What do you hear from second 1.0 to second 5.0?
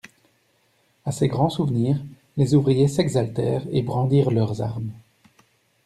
A ces grands souvenirs, les ouvriers s'exaltèrent et brandirent leurs armes.